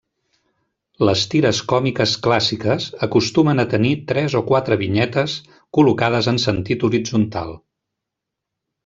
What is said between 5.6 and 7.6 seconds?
col·locades en sentit horitzontal.